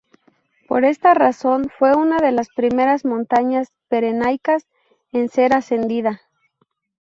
Por 0.67 0.83
esta 0.83 1.13
razón 1.13 1.69
fue 1.77 1.95
una 1.95 2.17
de 2.17 2.31
las 2.31 2.47
primeras 2.49 3.05
montañas 3.05 3.71
pirenaicas 3.87 4.65
en 5.11 5.29
ser 5.29 5.53
ascendida. 5.53 6.21